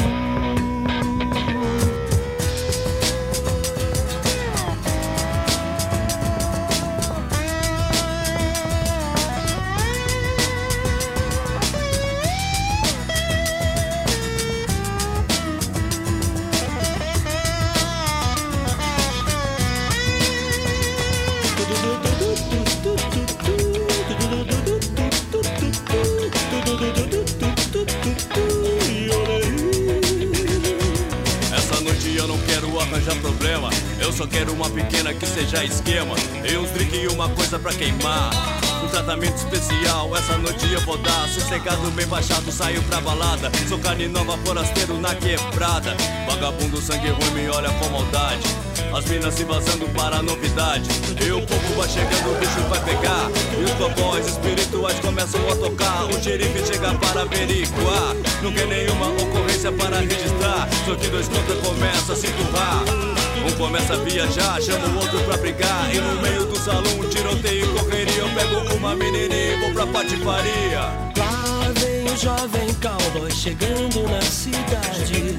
Tratamento 39.19 39.37
especial, 39.37 40.17
essa 40.17 40.39
noite 40.39 40.73
eu 40.73 40.81
vou 40.83 40.97
dar. 40.99 41.29
Sossegado, 41.29 41.91
bem 41.91 42.07
baixado, 42.07 42.51
saio 42.53 42.83
pra 42.85 43.01
balada. 43.01 43.51
Sou 43.69 43.79
carne 43.79 44.07
nova, 44.09 44.39
forasteiro 44.39 44.99
na 44.99 45.15
quebrada. 45.15 45.97
Vagabundo, 46.27 46.81
sangue 46.81 47.09
ruim, 47.09 47.31
me 47.33 47.49
olha 47.49 47.71
com 47.71 47.89
maldade. 47.89 48.47
As 48.97 49.05
minas 49.07 49.35
se 49.35 49.45
vazando 49.45 49.87
para 49.91 50.17
a 50.17 50.23
novidade. 50.23 50.89
E 51.25 51.33
o 51.33 51.43
povo 51.43 51.75
vai 51.77 51.89
chegando, 51.89 52.33
o 52.33 52.39
bicho 52.39 52.61
vai 52.69 52.81
pegar. 52.85 53.29
E 53.59 53.65
os 53.65 53.73
cowboys 53.73 54.27
espirituais 54.27 54.99
começam 55.01 55.41
a 55.51 55.57
tocar. 55.57 56.05
O 56.05 56.23
xerife 56.23 56.67
chega 56.67 56.95
para 56.95 57.23
averiguar. 57.23 58.15
Não 58.43 58.53
quer 58.53 58.67
nenhuma 58.67 59.09
ocorrência 59.09 59.73
para 59.73 59.99
registrar. 59.99 60.69
Só 60.87 60.95
que 60.95 61.09
dois 61.09 61.29
contra 61.29 61.57
começa 61.57 62.13
a 62.13 62.17
se 62.17 62.29
empurrar. 62.29 63.18
Um 63.49 63.53
começa 63.53 63.95
a 63.95 63.97
viajar, 63.97 64.61
chama 64.61 64.87
o 64.89 64.97
outro 64.99 65.19
pra 65.25 65.37
brigar. 65.39 65.95
E 65.95 65.99
no 65.99 66.21
meio 66.21 66.45
do 66.45 66.59
salão, 66.59 66.83
tiroteio 67.09 67.65
e 67.65 67.79
correria. 67.79 68.19
Eu 68.19 68.29
pego 68.35 68.77
uma 68.77 68.95
menininha 68.95 69.55
e 69.55 69.61
vou 69.61 69.73
pra 69.73 69.87
patifaria. 69.87 70.81
Lá 71.17 71.73
vem 71.77 72.05
o 72.05 72.17
jovem 72.17 72.75
cowboy 72.75 73.31
chegando 73.31 74.03
na 74.09 74.21
cidade. 74.21 75.39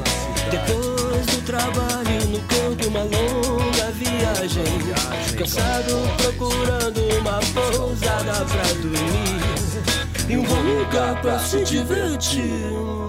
Depois 0.49 1.25
do 1.27 1.45
trabalho 1.45 2.25
no 2.29 2.39
campo, 2.41 2.87
uma 2.87 3.03
longa 3.03 3.91
viagem. 3.91 4.63
Cansado 5.37 5.95
procurando 6.17 7.01
uma 7.19 7.39
pousada 7.53 8.45
pra 8.45 8.63
dormir. 8.81 9.39
E 10.27 10.37
um 10.37 10.43
bom 10.43 10.61
lugar 10.61 11.21
pra 11.21 11.39
se 11.39 11.63
divertir. 11.63 13.08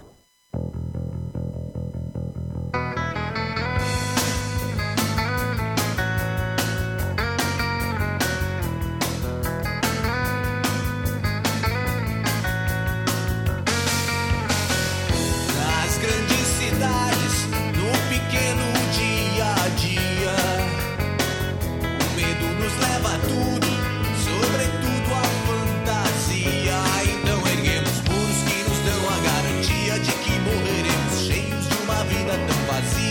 see 32.85 33.10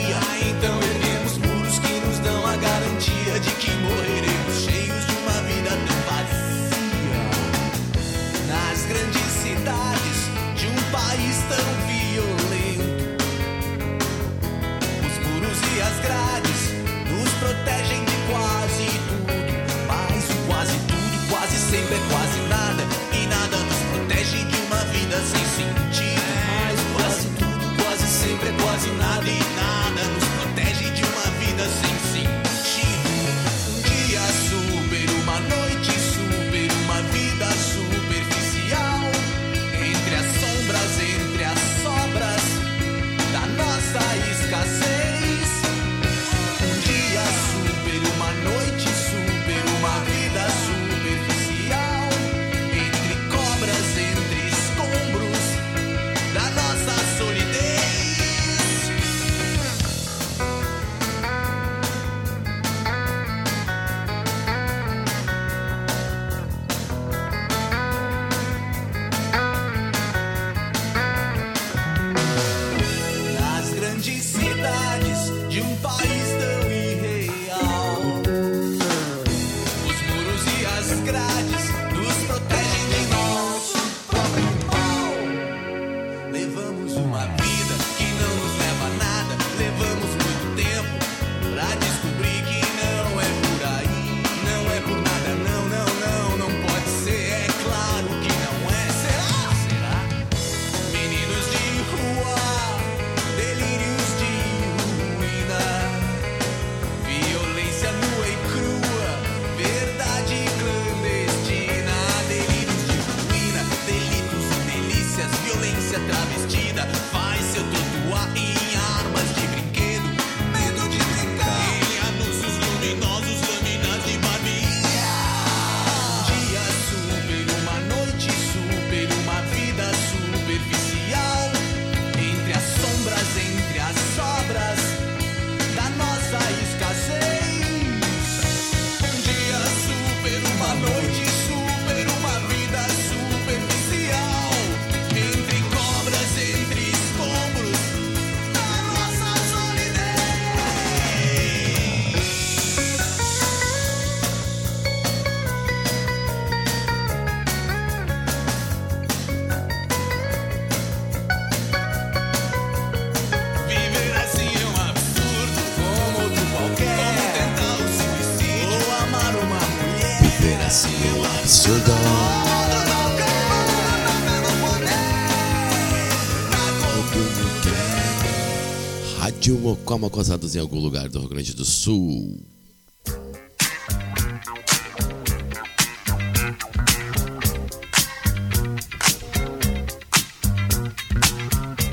como 179.91 180.07
acosados 180.07 180.55
em 180.55 180.61
algum 180.61 180.79
lugar 180.79 181.09
do 181.09 181.19
Rio 181.19 181.29
Grande 181.29 181.53
do 181.53 181.65
Sul. 181.65 182.41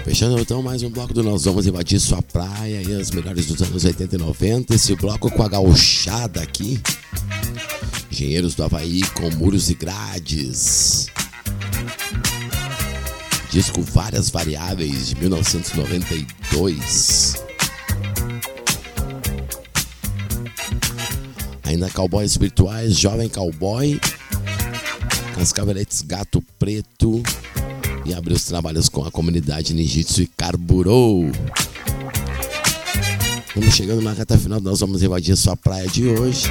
Fechando 0.03 0.39
então 0.39 0.61
mais 0.61 0.83
um 0.83 0.91
bloco 0.91 1.11
do 1.11 1.23
Nós 1.23 1.45
Vamos 1.45 1.65
Invadir 1.65 1.99
Sua 1.99 2.21
Praia 2.21 2.83
e 2.87 2.93
as 2.93 3.09
melhores 3.09 3.47
dos 3.47 3.59
anos 3.63 3.83
80 3.83 4.15
e 4.15 4.19
90. 4.19 4.75
Esse 4.75 4.95
bloco 4.95 5.31
com 5.31 5.41
a 5.41 5.49
gauchada 5.49 6.39
aqui. 6.39 6.79
Engenheiros 8.11 8.53
do 8.53 8.63
Havaí 8.63 9.01
com 9.15 9.31
muros 9.31 9.71
e 9.71 9.73
grades. 9.73 11.07
Disco 13.49 13.81
Várias 13.81 14.29
Variáveis 14.29 15.07
de 15.07 15.15
1992. 15.15 17.46
Ainda 21.67 21.89
Cowboys 21.89 22.37
Virtuais, 22.37 22.97
Jovem 22.97 23.27
Cowboy, 23.27 23.99
Cascaveletes 25.35 26.01
Gato 26.01 26.41
Preto 26.57 27.21
e 28.05 28.13
abriu 28.13 28.37
os 28.37 28.45
trabalhos 28.45 28.87
com 28.87 29.03
a 29.03 29.11
comunidade 29.11 29.73
Ninjitsu 29.73 30.21
e 30.21 30.27
carburou. 30.27 31.29
Estamos 33.47 33.75
chegando 33.75 34.01
na 34.01 34.13
reta 34.13 34.37
final, 34.37 34.61
nós 34.61 34.79
vamos 34.79 35.03
invadir 35.03 35.35
sua 35.35 35.57
praia 35.57 35.89
de 35.89 36.07
hoje. 36.07 36.45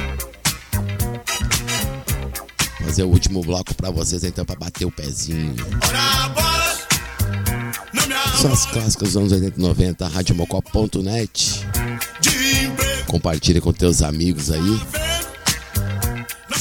Fazer 2.85 3.01
o 3.01 3.07
último 3.07 3.41
bloco 3.41 3.73
para 3.73 3.89
vocês 3.89 4.23
então 4.23 4.45
para 4.45 4.59
bater 4.59 4.85
o 4.85 4.91
pezinho. 4.91 5.55
São 8.39 8.53
as 8.53 8.67
clássicas 8.67 9.13
dos 9.13 9.17
anos 9.17 9.31
80 9.31 9.57
e 9.57 9.61
90, 9.63 10.07
radiomocó.net. 10.07 11.65
Compartilha 13.07 13.59
com 13.59 13.73
teus 13.73 14.03
amigos 14.03 14.51
aí. 14.51 15.06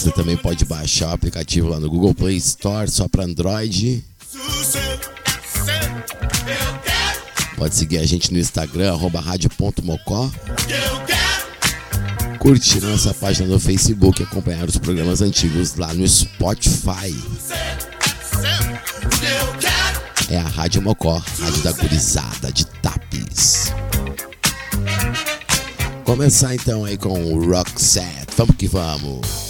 Você 0.06 0.12
também 0.12 0.36
pode 0.36 0.64
baixar 0.64 1.08
o 1.08 1.14
aplicativo 1.14 1.68
lá 1.68 1.80
no 1.80 1.90
Google 1.90 2.14
Play 2.14 2.36
Store, 2.36 2.88
só 2.88 3.08
para 3.08 3.24
Android. 3.24 4.04
Pode 7.56 7.74
seguir 7.74 7.98
a 7.98 8.06
gente 8.06 8.32
no 8.32 8.38
Instagram, 8.38 8.92
arroba 8.92 9.18
rádio.mocó. 9.18 10.30
Curtir 12.38 12.82
nossa 12.82 13.12
página 13.14 13.48
no 13.48 13.58
Facebook 13.58 14.22
e 14.22 14.24
acompanhar 14.24 14.68
os 14.68 14.78
programas 14.78 15.22
antigos 15.22 15.74
lá 15.74 15.92
no 15.92 16.06
Spotify. 16.06 17.12
É 20.30 20.38
a 20.38 20.48
Rádio 20.48 20.82
Mocó, 20.82 21.20
Rádio 21.40 21.62
da 21.64 21.72
Gurizada 21.72 22.52
de 22.52 22.64
Tapes. 22.64 23.72
Começar 26.04 26.54
então 26.54 26.84
aí 26.84 26.96
com 26.96 27.34
o 27.34 27.44
Roxette. 27.44 28.36
Vamos 28.36 28.54
que 28.54 28.68
vamos. 28.68 29.45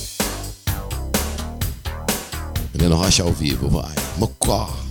Helena 2.76 2.94
Rocha 2.94 3.22
ao 3.22 3.32
vivo, 3.32 3.70
vai. 3.70 3.94
Mocó. 4.18 4.85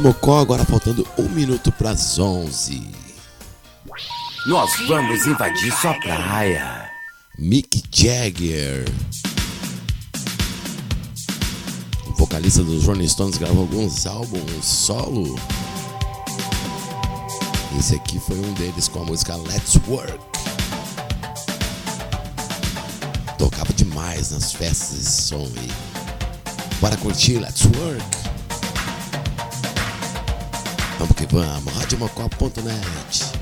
Mocó, 0.00 0.38
agora 0.38 0.64
faltando 0.64 1.06
um 1.18 1.28
minuto 1.28 1.70
para 1.72 1.90
as 1.90 2.18
11. 2.18 2.90
Nós 4.46 4.70
vamos 4.88 5.26
invadir 5.26 5.70
sua 5.72 5.92
praia. 5.92 6.90
Mick 7.38 7.82
Jagger. 7.92 8.88
O 12.06 12.12
vocalista 12.14 12.62
dos 12.62 12.86
Rolling 12.86 13.08
Stones 13.08 13.36
gravou 13.36 13.60
alguns 13.60 14.06
álbuns 14.06 14.64
solo. 14.64 15.38
Esse 17.78 17.96
aqui 17.96 18.18
foi 18.20 18.38
um 18.38 18.54
deles 18.54 18.88
com 18.88 19.02
a 19.02 19.04
música 19.04 19.36
Let's 19.36 19.78
Work. 19.86 20.18
Tocava 23.36 23.70
demais 23.74 24.30
nas 24.30 24.50
festas 24.50 24.98
de 24.98 25.04
som. 25.04 25.52
Para 26.80 26.96
curtir, 26.96 27.38
Let's 27.38 27.64
Work. 27.64 28.19
Vamos 31.00 31.16
que 31.16 31.26
vamos, 31.34 31.74
radiomocó.net. 31.76 33.39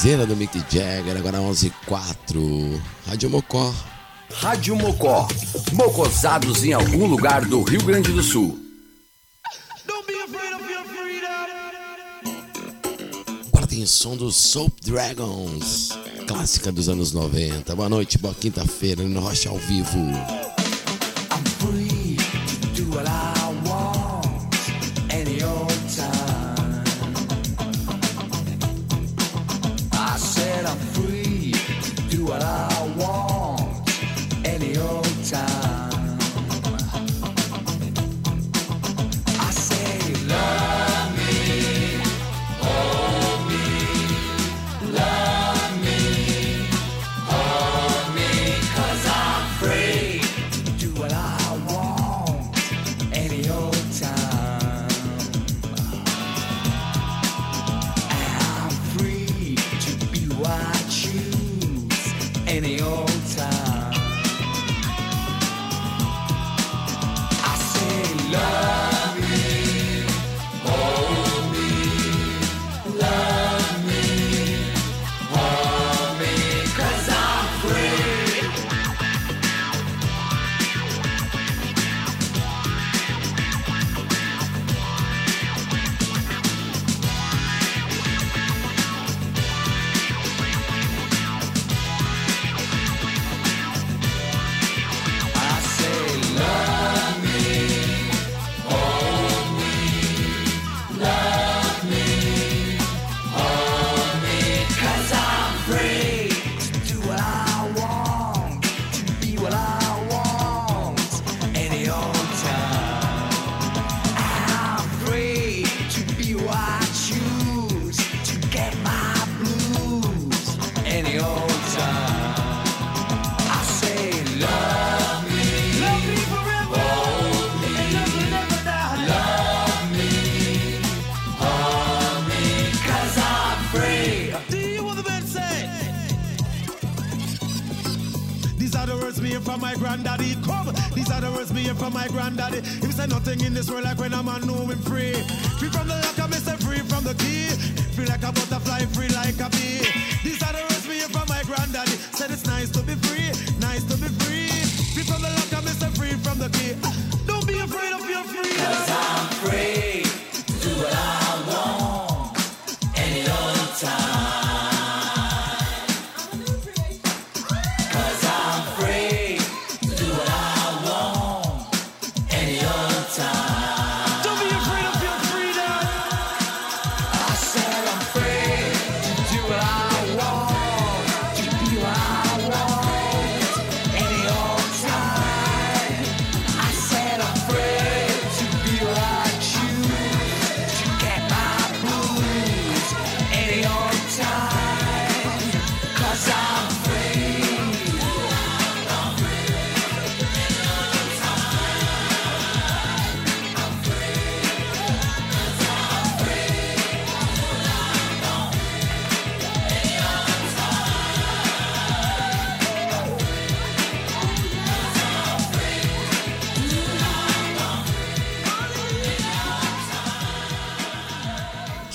Quinzena 0.00 0.24
do 0.24 0.34
Mick 0.34 0.58
Jagger, 0.60 1.14
agora 1.14 1.42
11 1.42 1.66
e 1.66 1.70
4. 1.84 2.82
Rádio 3.06 3.28
Mocó. 3.28 3.74
Rádio 4.32 4.74
Mocó. 4.74 5.28
Mocosados 5.74 6.64
em 6.64 6.72
algum 6.72 7.04
lugar 7.04 7.44
do 7.44 7.62
Rio 7.62 7.84
Grande 7.84 8.10
do 8.10 8.22
Sul. 8.22 8.58
Agora 13.52 13.66
tem 13.66 13.82
o 13.82 13.86
som 13.86 14.16
do 14.16 14.32
Soap 14.32 14.72
Dragons, 14.82 15.90
clássica 16.26 16.72
dos 16.72 16.88
anos 16.88 17.12
90. 17.12 17.76
Boa 17.76 17.90
noite, 17.90 18.16
boa 18.16 18.32
quinta-feira, 18.32 19.02
no 19.02 19.20
Rocha 19.20 19.50
ao 19.50 19.58
vivo. 19.58 19.98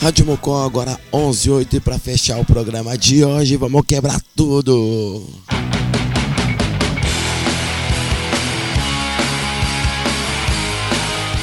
Rádio 0.05 0.23
Mocó 0.23 0.63
agora 0.63 0.99
11:08 1.11 1.77
e 1.77 1.79
para 1.79 1.97
fechar 1.97 2.37
o 2.37 2.45
programa 2.45 2.95
de 2.95 3.25
hoje, 3.25 3.57
vamos 3.57 3.81
quebrar 3.87 4.21
tudo. 4.35 5.27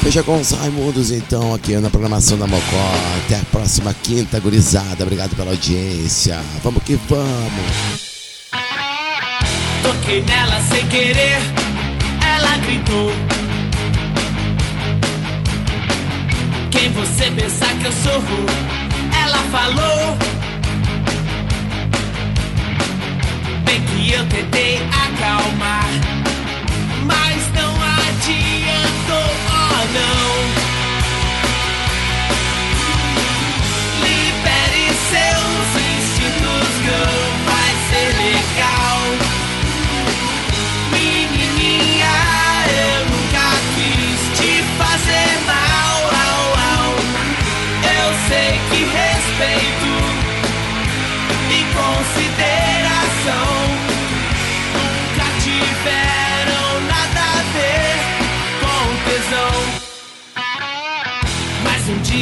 Fecha 0.01 0.23
com 0.23 0.41
os 0.41 0.53
Raimundos 0.53 1.11
então 1.11 1.53
aqui 1.53 1.77
na 1.79 1.91
programação 1.91 2.39
da 2.39 2.47
Mocó. 2.47 2.93
Até 3.25 3.41
a 3.41 3.45
próxima 3.51 3.93
quinta, 3.95 4.39
gurizada. 4.39 5.03
Obrigado 5.03 5.35
pela 5.35 5.51
audiência. 5.51 6.41
Vamos 6.63 6.85
que 6.85 6.95
vamos. 7.09 8.13
Toquei 9.83 10.23
nela 10.23 10.63
sem 10.71 10.87
querer, 10.87 11.41
ela 12.25 12.57
gritou 12.59 13.42
sem 16.83 16.91
você 16.91 17.31
pensar 17.31 17.73
que 17.79 17.85
eu 17.85 17.93
sorro. 17.93 18.47
Ela 19.23 19.39
falou. 19.53 20.19
Bem 23.65 23.81
que 23.83 24.13
eu 24.13 24.27
tentei 24.27 24.79
acalmar, 24.79 25.91
mas 27.05 27.53
não 27.55 27.73
adiantou, 28.09 29.31
oh 29.49 29.83
não. 29.97 30.33
Libere 34.03 34.87
seus 35.13 35.69
instintos, 35.95 36.69
girl. 36.83 37.32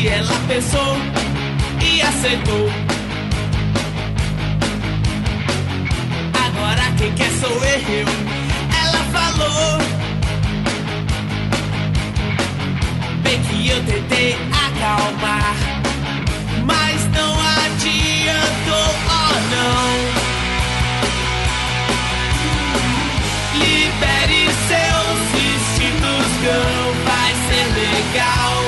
ela 0.07 0.35
pensou 0.49 0.97
e 1.83 2.01
aceitou. 2.01 2.71
Agora 6.47 6.83
quem 6.97 7.13
quer 7.15 7.31
sou 7.33 7.51
eu, 7.51 8.07
ela 8.83 9.05
falou. 9.13 9.79
Bem 13.23 13.43
que 13.43 13.69
eu 13.69 13.85
tentei 13.85 14.37
acalmar, 14.67 15.55
mas 16.65 17.05
não 17.13 17.33
adiantou, 17.65 18.95
oh 19.07 19.35
não. 19.55 19.91
Libere 23.59 24.49
seus 24.69 25.21
instintos, 25.45 26.31
cão, 26.43 26.95
vai 27.05 27.33
ser 27.49 27.67
legal. 27.79 28.60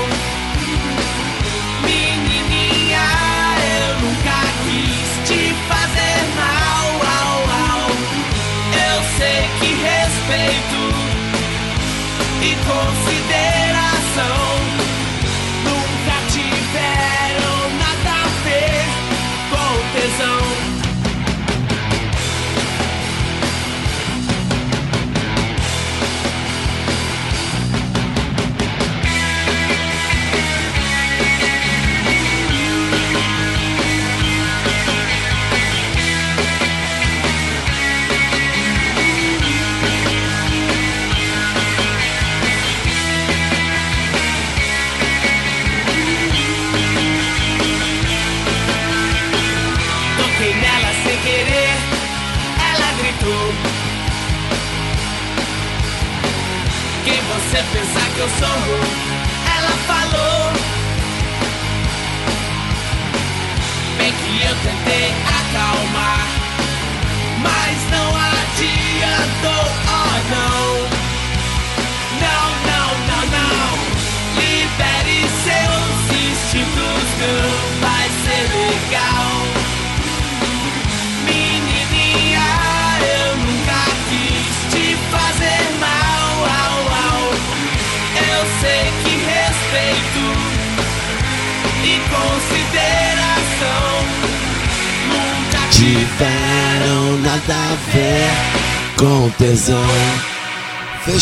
E 12.65 13.22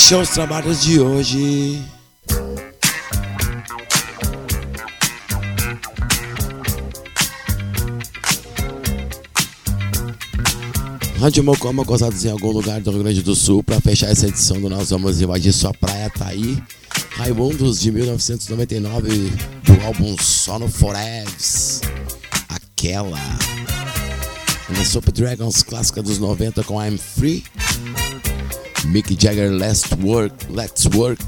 Fechou 0.00 0.22
os 0.22 0.30
trabalhos 0.30 0.82
de 0.82 0.98
hoje. 0.98 1.78
Rádio 11.20 11.44
Mocoma, 11.44 11.84
gozados 11.84 12.24
em 12.24 12.30
algum 12.30 12.50
lugar 12.50 12.80
do 12.80 12.90
Rio 12.90 13.02
Grande 13.02 13.22
do 13.22 13.34
Sul. 13.34 13.62
Para 13.62 13.78
fechar 13.78 14.08
essa 14.08 14.26
edição 14.26 14.58
do 14.58 14.70
Nós 14.70 14.88
Vamos 14.88 15.20
Invadir 15.20 15.52
Sua 15.52 15.74
Praia, 15.74 16.10
tá 16.10 16.28
aí. 16.28 16.60
Raimundos 17.16 17.78
de 17.78 17.92
1999, 17.92 19.30
do 19.62 19.84
álbum 19.84 20.16
Sono 20.18 20.66
Forevs. 20.66 21.82
Aquela. 22.48 23.20
Na 24.70 24.84
Super 24.84 25.12
Dragons 25.12 25.62
clássica 25.62 26.02
dos 26.02 26.18
90 26.18 26.64
com 26.64 26.82
I'm 26.82 26.96
Free. 26.96 27.44
Mick 28.86 29.16
Jagger 29.18 29.50
Let's 29.50 29.84
Work, 30.02 30.46
Let's 30.50 30.86
Work. 30.94 31.22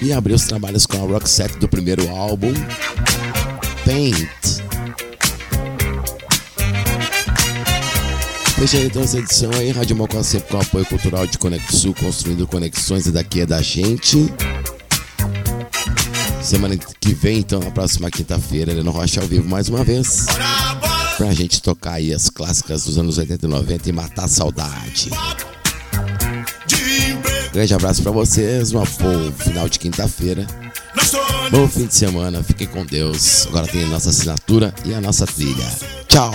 E 0.00 0.12
abriu 0.12 0.36
os 0.36 0.44
trabalhos 0.44 0.86
com 0.86 0.96
a 0.96 1.06
Roxette 1.06 1.58
do 1.58 1.68
primeiro 1.68 2.08
álbum, 2.08 2.52
Paint. 3.84 4.28
Fechando 8.60 8.84
então 8.84 9.02
essa 9.02 9.18
edição 9.18 9.50
aí, 9.54 9.70
Rádio 9.70 9.96
Mocó 9.96 10.22
sempre 10.22 10.50
com 10.50 10.60
apoio 10.60 10.84
cultural 10.84 11.26
de 11.26 11.38
Conexul, 11.38 11.94
construindo 11.94 12.46
conexões 12.46 13.06
e 13.06 13.10
daqui 13.10 13.40
é 13.40 13.46
da 13.46 13.62
gente. 13.62 14.30
Semana 16.42 16.76
que 16.76 17.14
vem, 17.14 17.38
então, 17.38 17.60
na 17.60 17.70
próxima 17.70 18.10
quinta-feira, 18.10 18.74
no 18.82 18.90
Rocha 18.90 19.20
ao 19.20 19.26
vivo 19.26 19.48
mais 19.48 19.68
uma 19.68 19.84
vez. 19.84 20.26
Pra 21.16 21.32
gente 21.32 21.62
tocar 21.62 21.94
aí 21.94 22.12
as 22.12 22.28
clássicas 22.28 22.84
dos 22.84 22.98
anos 22.98 23.18
80 23.18 23.46
e 23.46 23.48
90 23.48 23.88
e 23.88 23.92
matar 23.92 24.24
a 24.24 24.28
saudade. 24.28 25.10
Grande 27.52 27.74
abraço 27.74 28.00
pra 28.02 28.12
vocês, 28.12 28.72
um 28.72 28.78
bom 28.78 29.32
final 29.32 29.68
de 29.68 29.78
quinta-feira. 29.80 30.46
Bom 31.50 31.66
fim 31.66 31.86
de 31.86 31.94
semana, 31.94 32.44
fiquem 32.44 32.68
com 32.68 32.86
Deus. 32.86 33.48
Agora 33.48 33.66
tem 33.66 33.82
a 33.82 33.88
nossa 33.88 34.10
assinatura 34.10 34.72
e 34.84 34.94
a 34.94 35.00
nossa 35.00 35.26
trilha. 35.26 35.66
Tchau! 36.06 36.32